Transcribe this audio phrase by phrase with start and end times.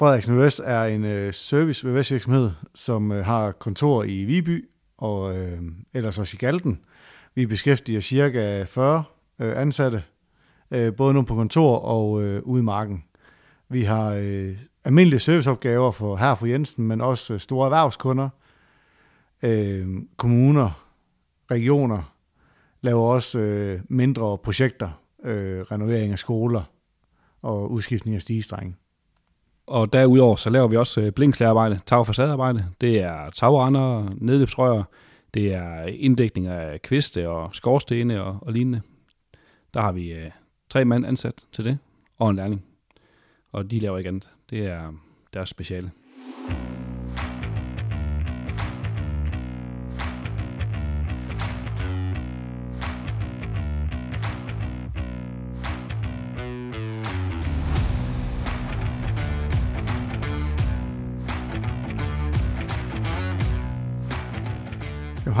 [0.00, 5.62] Frederiksen Vest er en øh, service VVS-virksomhed, som øh, har kontor i Viby og øh,
[5.94, 6.80] ellers også i Galten.
[7.34, 9.04] Vi beskæftiger cirka 40
[9.38, 10.04] øh, ansatte,
[10.70, 13.04] øh, både nu på kontor og øh, ude i marken.
[13.68, 18.28] Vi har øh, almindelige serviceopgaver for her for Jensen, men også øh, store erhvervskunder,
[19.42, 20.86] øh, kommuner,
[21.50, 22.14] regioner,
[22.80, 24.90] laver også øh, mindre projekter,
[25.24, 26.62] øh, renovering af skoler
[27.42, 28.76] og udskiftning af stigestrenge.
[29.70, 32.66] Og derudover så laver vi også øh, blinkslærarbejde, tag- og facadearbejde.
[32.80, 34.82] Det er tagrender, nedløbsrør,
[35.34, 38.80] det er inddækning af kviste og skorstene og, og lignende.
[39.74, 40.30] Der har vi øh,
[40.70, 41.78] tre mand ansat til det,
[42.18, 42.64] og en lærling.
[43.52, 44.30] Og de laver ikke andet.
[44.50, 44.92] Det er øh,
[45.34, 45.90] deres speciale.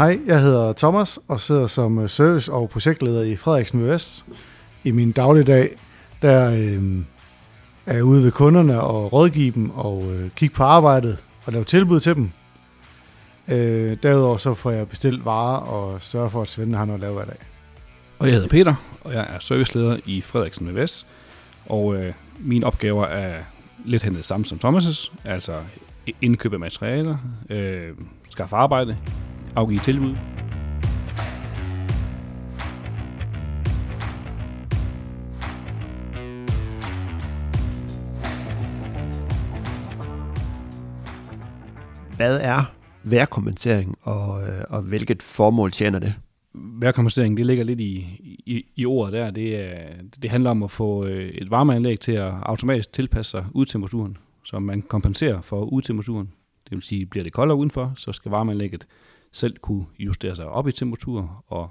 [0.00, 4.24] Hej, jeg hedder Thomas og sidder som øh, service- og projektleder i Frederiksen Vest.
[4.84, 5.76] I min dagligdag,
[6.22, 7.02] der øh,
[7.86, 11.64] er jeg ude ved kunderne og rådgive dem og øh, kigge på arbejdet og lave
[11.64, 12.30] tilbud til dem.
[13.48, 17.00] Øh, derudover så får jeg bestilt varer og sørge for, at Svende har noget at
[17.00, 17.38] lave hver dag.
[18.18, 21.06] Og jeg hedder Peter, og jeg er serviceleder i Frederiksen Vest.
[21.66, 23.42] Og øh, mine opgaver er
[23.84, 25.54] lidt hentet samme som Thomas' altså
[26.22, 27.16] indkøb af materialer,
[27.50, 27.88] øh,
[28.30, 28.96] skaffe arbejde,
[29.56, 30.14] afgive tilbud.
[42.16, 42.64] Hvad er
[43.04, 46.14] værkompensering, og, øh, og hvilket formål tjener det?
[46.54, 47.96] Vejrkompensering, det ligger lidt i,
[48.46, 49.30] i, i ordet der.
[49.30, 49.88] Det, er,
[50.22, 54.58] det handler om at få øh, et varmeanlæg til at automatisk tilpasse sig udtemperaturen, så
[54.58, 56.32] man kompenserer for udtemperaturen.
[56.64, 58.86] Det vil sige, bliver det koldere udenfor, så skal varmeanlægget
[59.32, 61.70] selv kunne justere sig op i temperatur og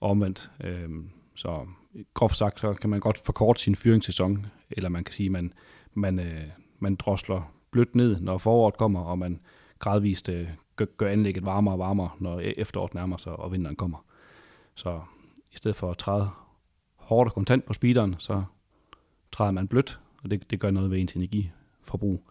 [0.00, 0.50] omvendt.
[0.64, 0.88] Øh,
[1.34, 1.66] så
[2.14, 5.52] groft sagt, så kan man godt forkorte sin fyringssæson, eller man kan sige, at man,
[5.94, 6.44] man, øh,
[6.78, 9.40] man drosler blødt ned, når foråret kommer, og man
[9.78, 13.76] gradvist øh, gør, gør anlægget varmere og varmere, når e-, efteråret nærmer sig og vinteren
[13.76, 14.04] kommer.
[14.74, 15.00] Så
[15.52, 16.30] i stedet for at træde
[16.96, 18.42] hårdt og kontant på speederen, så
[19.32, 22.30] træder man blødt, og det, det gør noget ved ens energiforbrug.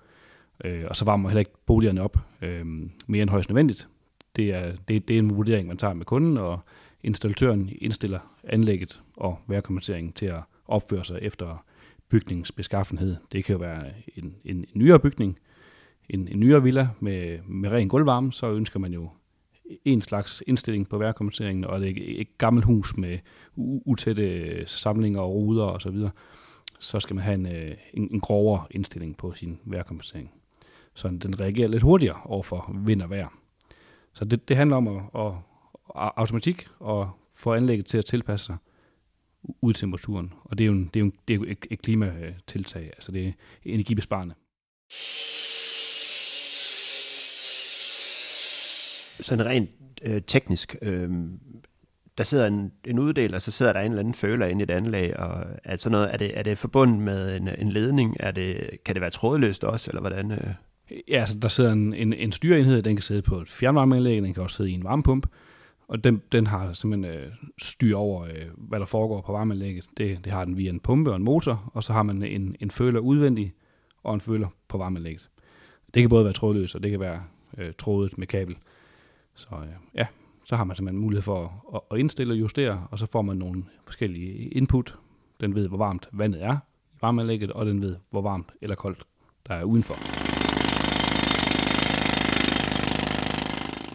[0.63, 2.65] Øh, og så varmer man heller ikke boligerne op øh,
[3.07, 3.87] mere end højst nødvendigt.
[4.35, 6.59] Det er, det, det er en vurdering, man tager med kunden, og
[7.03, 11.65] installatøren indstiller anlægget og vejrkompenseringen til at opføre sig efter
[12.09, 13.15] bygningens beskaffenhed.
[13.31, 13.85] Det kan jo være
[14.15, 15.39] en, en, en nyere bygning,
[16.09, 19.09] en, en nyere villa med, med ren gulvvarme, så ønsker man jo
[19.85, 23.19] en slags indstilling på vejrkompenseringen, og det er et gammelt hus med
[23.85, 26.11] utætte samlinger og ruder osv., så, videre,
[26.79, 30.31] så skal man have en, øh, en, en grovere indstilling på sin vejrkompensering.
[30.93, 33.42] Så den reagerer lidt hurtigere over for vind og vejr.
[34.13, 35.31] Så det, det handler om at, at,
[35.95, 38.57] at automatik og få anlægget til at tilpasse sig
[39.61, 40.33] ud temperaturen.
[40.43, 43.11] Og det er jo, en, det er jo, det er jo et, et klimatiltag, altså
[43.11, 43.31] det er
[43.65, 44.35] energibesparende.
[49.23, 49.69] Sådan rent
[50.01, 51.09] øh, teknisk, øh,
[52.17, 54.63] der sidder en, en uddel, og så sidder der en eller anden føler inde i
[54.63, 58.17] et anlæg, og er, sådan noget, er, det, er det forbundet med en, en ledning?
[58.19, 60.31] Er det, kan det være trådløst også, eller hvordan?
[60.31, 60.53] Øh?
[60.91, 64.33] Ja, altså der sidder en, en, en styreenhed, den kan sidde på et fjernvarmeanlæg, den
[64.33, 65.27] kan også sidde i en varmepump,
[65.87, 69.85] og den, den har simpelthen øh, styr over, øh, hvad der foregår på varmeanlægget.
[69.97, 72.55] Det, det har den via en pumpe og en motor, og så har man en,
[72.59, 73.53] en føler udvendig
[74.03, 75.29] og en føler på varmeanlægget.
[75.93, 77.23] Det kan både være trådløst, og det kan være
[77.57, 78.55] øh, trådet med kabel.
[79.35, 80.07] Så øh, ja,
[80.45, 83.37] så har man simpelthen mulighed for at, at indstille og justere, og så får man
[83.37, 84.95] nogle forskellige input.
[85.41, 86.57] Den ved, hvor varmt vandet er
[86.93, 89.03] i varmeanlægget, og den ved, hvor varmt eller koldt
[89.47, 90.22] der er udenfor.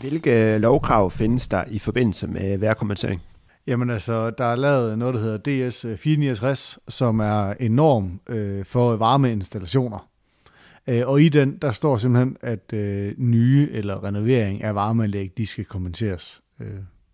[0.00, 3.22] Hvilke lovkrav findes der i forbindelse med vejrkompensering?
[3.66, 8.64] Jamen altså, der er lavet noget, der hedder DS 469, som er en norm øh,
[8.64, 10.08] for varmeinstallationer.
[10.86, 15.46] Øh, og i den, der står simpelthen, at øh, nye eller renovering af varmeanlæg, de
[15.46, 16.66] skal kommenteres øh,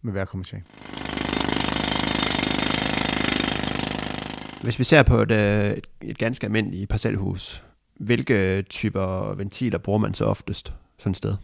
[0.02, 0.66] med vejrkommentering.
[4.62, 7.64] Hvis vi ser på et, øh, et ganske almindeligt parcelhus,
[8.00, 11.34] hvilke typer ventiler bruger man så oftest sådan et sted?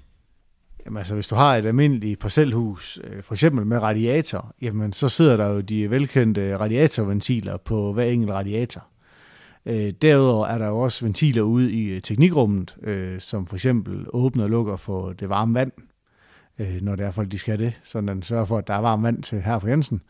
[0.86, 5.08] Jamen altså, hvis du har et almindeligt parcelhus, øh, for eksempel med radiator, jamen så
[5.08, 8.86] sidder der jo de velkendte radiatorventiler på hver enkelt radiator.
[9.66, 12.76] Øh, derudover er der jo også ventiler ude i øh, teknikrummet,
[13.18, 15.72] som for eksempel åbner og lukker for det varme vand,
[16.80, 19.02] når det er folk, de skal det, så den sørger for, at der er varmt
[19.02, 20.00] vand til her for Jensen.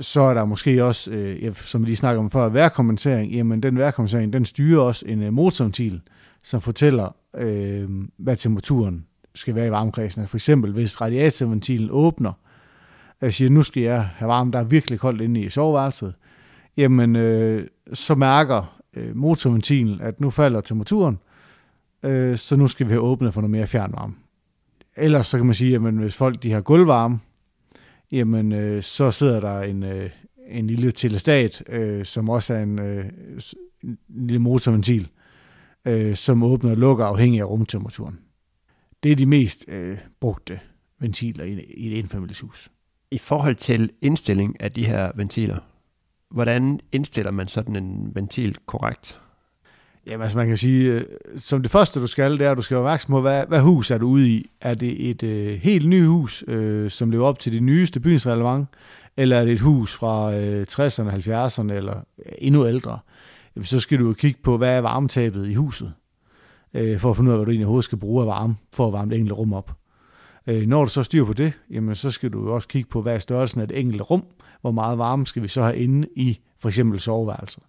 [0.00, 1.10] Så er der måske også,
[1.52, 3.32] som vi lige snakker om før, værkommentering.
[3.32, 6.00] Jamen, den vejrkompensering, den styrer også en motorventil,
[6.42, 10.28] som fortæller, øh, hvad temperaturen skal være i varmekredsen.
[10.28, 12.32] For eksempel, hvis radiatorventilen åbner,
[13.20, 16.14] og siger, nu skal jeg have varme, der er virkelig koldt inde i soveværelset,
[16.76, 21.18] jamen, øh, så mærker øh, motorventilen, at nu falder temperaturen,
[22.02, 24.14] øh, så nu skal vi have åbnet for noget mere fjernvarme.
[24.96, 27.18] Ellers så kan man sige, at hvis folk de har gulvvarme,
[28.12, 30.10] jamen øh, så sidder der en, øh,
[30.48, 33.04] en lille telestat, øh, som også er en, øh,
[33.82, 35.08] en lille motorventil,
[35.86, 38.18] øh, som åbner og lukker afhængig af rumtemperaturen.
[39.02, 40.60] Det er de mest øh, brugte
[41.00, 42.70] ventiler i, i et enfamilieshus.
[43.10, 45.58] I forhold til indstilling af de her ventiler,
[46.30, 49.20] hvordan indstiller man sådan en ventil korrekt?
[50.06, 51.04] Jamen, altså man kan sige, øh,
[51.36, 53.60] som det første du skal, det er, at du skal være opmærksom på, hvad, hvad
[53.60, 54.50] hus er du ude i?
[54.60, 58.26] Er det et øh, helt nyt hus, øh, som lever op til det nyeste byens
[58.26, 58.68] relevant,
[59.16, 62.00] eller er det et hus fra øh, 60'erne, 70'erne, eller
[62.38, 62.98] endnu ældre?
[63.56, 65.92] Jamen, så skal du kigge på, hvad er varmetabet i huset,
[66.74, 68.86] øh, for at finde ud af, hvad du egentlig overhovedet skal bruge af varme, for
[68.86, 69.72] at varme det enkelte rum op.
[70.46, 73.14] Øh, når du så styrer på det, jamen, så skal du også kigge på, hvad
[73.14, 74.24] er størrelsen af det enkelte rum,
[74.60, 77.62] hvor meget varme skal vi så have inde i for eksempel soveværelset.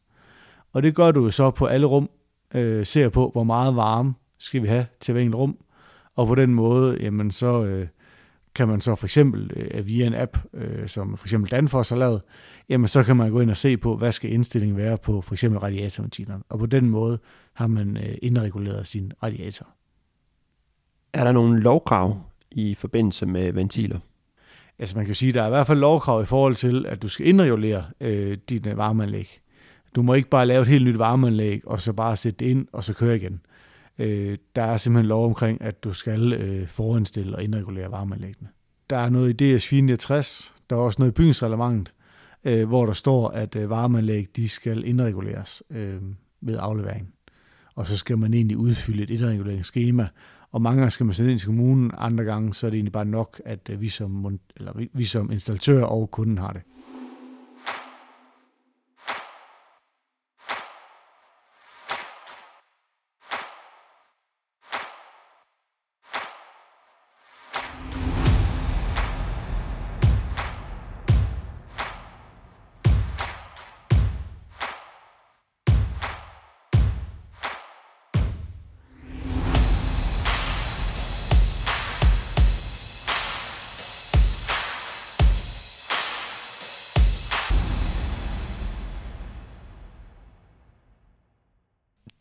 [0.74, 2.10] Og det gør du jo så på alle rum,
[2.56, 5.58] øh, ser på, hvor meget varme skal vi have til hver enkelt rum,
[6.16, 7.88] og på den måde, jamen så øh,
[8.58, 11.98] kan man så for eksempel øh, via en app, øh, som for eksempel Danfoss har
[11.98, 12.22] lavet,
[12.70, 15.34] jamen så kan man gå ind og se på, hvad skal indstillingen være på for
[15.34, 17.20] eksempel radiatorventilerne, og på den måde
[17.54, 19.68] har man øh, indreguleret sin radiator.
[21.14, 22.22] Er der nogle lovkrav
[22.52, 24.00] i forbindelse med ventiler?
[24.80, 27.02] Altså man kan sige, at der er i hvert fald lovkrav i forhold til, at
[27.02, 29.40] du skal indregulere øh, dit varmeanlæg.
[29.96, 32.68] Du må ikke bare lave et helt nyt varmeanlæg, og så bare sætte det ind,
[32.72, 33.34] og så køre igen.
[33.34, 33.57] Øh,
[34.00, 38.50] Øh, der er simpelthen lov omkring, at du skal øh, forindstille og indregulere varmeanlæggene.
[38.90, 41.94] Der er noget i DS 460, der er også noget i bygningsreglementet,
[42.44, 46.02] øh, hvor der står, at øh, varmeanlæg de skal indreguleres øh,
[46.42, 47.14] ved aflevering.
[47.76, 50.08] Og så skal man egentlig udfylde et indreguleringsskema,
[50.52, 52.92] og mange gange skal man sende ind til kommunen, andre gange så er det egentlig
[52.92, 56.62] bare nok, at øh, vi som, eller vi, vi som installatør og kunden har det.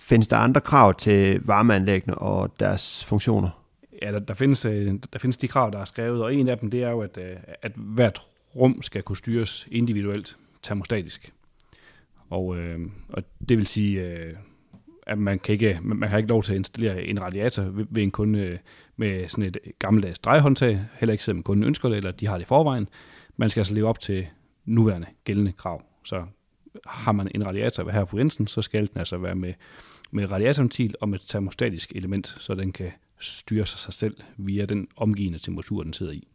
[0.08, 3.64] Findes der andre krav til varmeanlæggene og deres funktioner?
[4.02, 6.58] Ja, der, der, findes, øh, der findes de krav, der er skrevet, og en af
[6.58, 8.20] dem det er jo, at, øh, at hvert
[8.56, 11.32] rum skal kunne styres individuelt termostatisk.
[12.30, 14.34] Og, øh, og det vil sige, øh,
[15.06, 18.02] at man kan ikke man har ikke lov til at installere en radiator ved, ved
[18.02, 18.58] en kunde øh,
[18.96, 22.44] med sådan et gammeldags drejehåndtag, heller ikke selvom kunden ønsker det, eller de har det
[22.44, 22.88] i forvejen.
[23.36, 24.26] Man skal altså leve op til
[24.64, 25.82] nuværende gældende krav.
[26.04, 26.24] Så
[26.86, 29.54] har man en radiator ved her på Jensen, så skal den altså være med
[30.10, 35.38] med radiatorventil og med termostatisk element, så den kan styre sig selv via den omgivende
[35.38, 36.28] temperatur, den sidder i.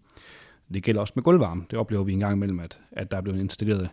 [0.74, 1.66] Det gælder også med gulvvarme.
[1.72, 3.90] Det oplever vi en gang imellem, at, at der er blevet installeret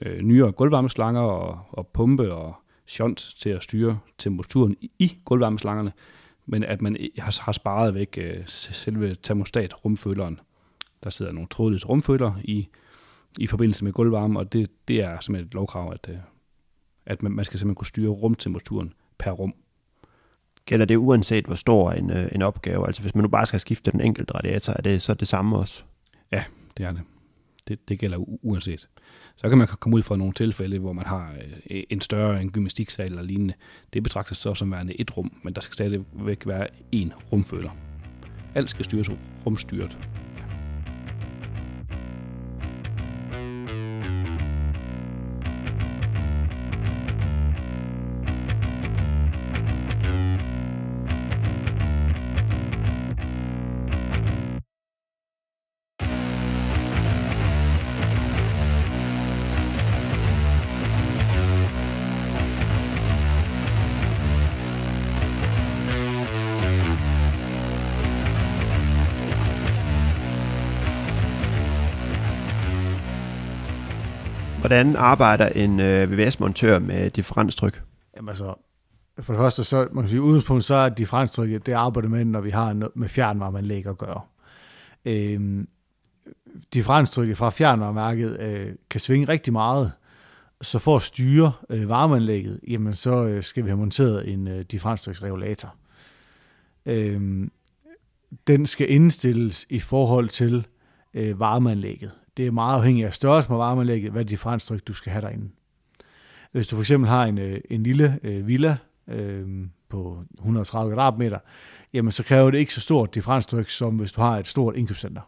[0.00, 2.54] øh, nyere gulvvarmeslanger og, og pumpe og
[2.86, 5.92] shunt til at styre temperaturen i, i gulvvarmeslangerne,
[6.46, 10.40] men at man har, har sparet væk øh, selve termostat-rumføleren.
[11.04, 12.68] Der sidder nogle trådløse rumføler i,
[13.38, 16.16] i forbindelse med gulvvarme, og det, det er simpelthen et lovkrav, at, øh,
[17.06, 19.54] at man, man skal simpelthen kunne styre rumtemperaturen per rum.
[20.66, 22.86] Gælder det uanset hvor stor en, øh, en opgave?
[22.86, 25.56] Altså hvis man nu bare skal skifte den enkelte radiator, er det så det samme
[25.56, 25.82] også?
[26.32, 26.44] Ja,
[26.76, 27.02] det er det.
[27.68, 28.88] Det, det gælder uanset.
[29.36, 31.34] Så kan man komme ud fra nogle tilfælde, hvor man har
[31.70, 33.54] øh, en større en gymnastiksal eller lignende.
[33.92, 37.70] Det betragtes så som værende et rum, men der skal stadigvæk være én rumføler.
[38.54, 39.10] Alt skal styres
[39.46, 39.98] rumstyret.
[74.66, 77.82] Hvordan arbejder en øh, VVS-montør med differenstryk?
[78.16, 78.54] Jamen altså,
[79.20, 82.40] for det første, så man kan sige, udgangspunkt, så er differenstrykket, det arbejder med, når
[82.40, 84.20] vi har noget med fjernvarmeanlæg at gøre.
[85.04, 85.68] Øhm,
[86.74, 89.92] differenstrykket fra fjernvarmeværket øh, kan svinge rigtig meget,
[90.62, 94.64] så for at styre øh, varmeanlægget, jamen så øh, skal vi have monteret en øh,
[94.70, 95.74] differenstryksregulator.
[96.86, 97.50] Øhm,
[98.46, 100.66] den skal indstilles i forhold til
[101.14, 102.10] øh, varmeanlægget.
[102.36, 105.48] Det er meget afhængigt af størrelsen på varmeanlægget, hvad differenstryk du skal have derinde.
[106.52, 108.76] Hvis du for eksempel har en, øh, en lille øh, villa
[109.08, 109.46] øh,
[109.88, 111.38] på 130 kvadratmeter,
[111.92, 115.20] jamen så kræver det ikke så stort differenstryk, som hvis du har et stort indkøbscenter.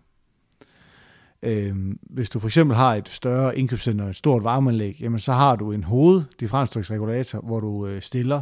[1.43, 5.57] Øh, hvis du for eksempel har et større indkøbscenter, et stort varmeanlæg, jamen så har
[5.57, 8.41] du en hoveddifferenstryksregulator, hvor du øh, stiller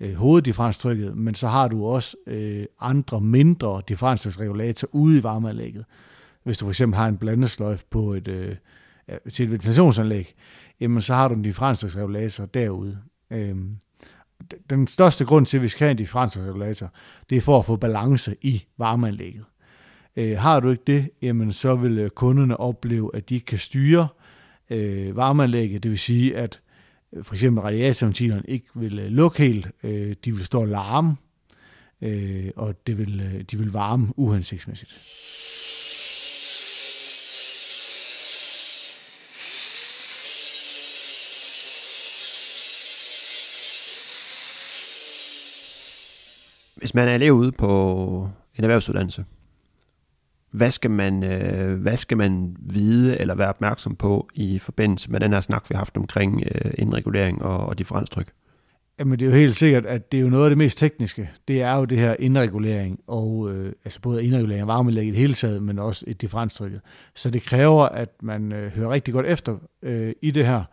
[0.00, 5.84] øh, hoveddifferenstrykket, men så har du også øh, andre mindre differenstryksregulatorer ude i varmeanlægget.
[6.44, 8.56] Hvis du for eksempel har en blandesløjf på et, øh,
[9.32, 10.34] til et ventilationsanlæg,
[10.80, 12.98] jamen så har du en differensregulator derude.
[13.30, 13.76] Øhm,
[14.70, 16.92] den største grund til, at vi skal have en differensregulator,
[17.30, 19.44] det er for at få balance i varmeanlægget.
[20.16, 24.08] Øh, har du ikke det, jamen så vil øh, kunderne opleve, at de kan styre
[24.70, 25.82] øh, varmeanlægget.
[25.82, 26.60] Det vil sige, at
[27.12, 29.68] øh, for eksempel radiatorventilerne ikke vil øh, lukke helt.
[29.82, 31.16] Øh, de vil stå og larme,
[32.02, 34.92] øh, og det vil, de vil varme uhensigtsmæssigt.
[46.82, 49.24] Hvis man er elev ude på en erhvervsuddannelse,
[50.50, 55.20] hvad skal man, øh, hvad skal man vide eller være opmærksom på i forbindelse med
[55.20, 58.32] den her snak, vi har haft omkring øh, indregulering og, og differenstryk?
[58.98, 61.30] Jamen det er jo helt sikkert, at det er jo noget af det mest tekniske.
[61.48, 65.18] Det er jo det her indregulering, og øh, altså både indregulering og varmelæg i det
[65.18, 66.80] hele taget, men også et differenstrykket.
[67.14, 70.64] Så det kræver, at man øh, hører rigtig godt efter øh, i det her,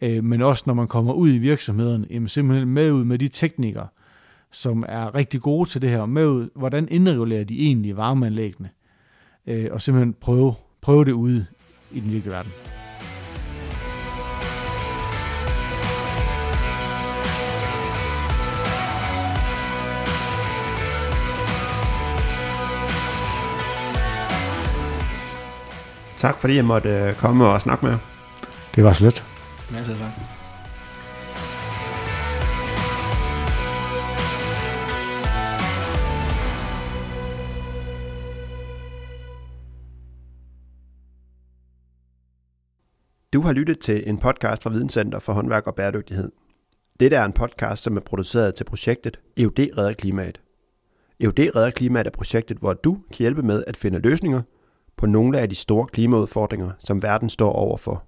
[0.00, 3.28] øh, men også når man kommer ud i virksomheden, jamen simpelthen med ud med de
[3.28, 3.86] teknikere,
[4.52, 8.70] som er rigtig gode til det her, med hvordan indregulerer de egentlig varmeanlæggene
[9.46, 11.46] øh, og simpelthen prøve, prøve det ude
[11.90, 12.52] i den virkelige verden.
[26.16, 27.98] Tak fordi jeg måtte øh, komme og snakke med jer.
[28.74, 29.24] Det var slet.
[29.70, 30.37] Masser tak.
[43.38, 46.32] Du har lyttet til en podcast fra Videnscenter for håndværk og bæredygtighed.
[47.00, 50.40] Dette er en podcast, som er produceret til projektet EUD Redder Klimaet.
[51.20, 54.42] EUD Redder Klimaet er projektet, hvor du kan hjælpe med at finde løsninger
[54.96, 58.04] på nogle af de store klimaudfordringer, som verden står overfor.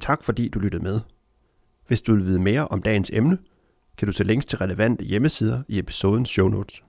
[0.00, 1.00] Tak fordi du lyttede med.
[1.86, 3.38] Hvis du vil vide mere om dagens emne,
[3.98, 6.82] kan du se links til relevante hjemmesider i episodens show notes.